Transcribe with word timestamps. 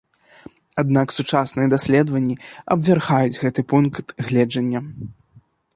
Аднак 0.83 1.07
сучасныя 1.17 1.67
даследаванні 1.75 2.35
абвяргаюць 2.77 3.39
гэты 3.45 3.61
пункт 3.77 4.05
гледжання. 4.31 4.79